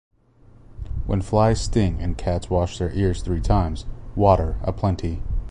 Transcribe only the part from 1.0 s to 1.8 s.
When flies